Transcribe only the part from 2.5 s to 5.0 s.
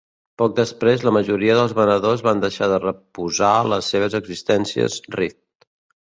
de reposar les seves existències